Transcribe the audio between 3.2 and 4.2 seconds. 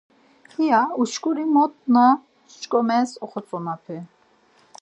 oxotzonapi.